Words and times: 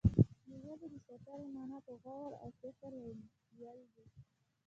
د 0.47 0.49
ژبې 0.63 0.87
د 0.93 0.95
ساتنې 1.07 1.47
معنا 1.55 1.77
په 1.87 1.93
غور 2.03 2.31
او 2.41 2.49
فکر 2.61 2.91
ويل 3.59 3.83
دي. 3.95 4.05